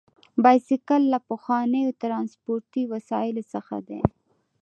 [0.43, 4.01] بایسکل یو له پخوانیو ترانسپورتي وسایلو څخه دی.